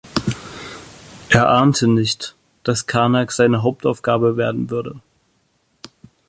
[1.29, 4.99] Er ahnte nicht, dass Karnak seine Hauptaufgabe werden würde.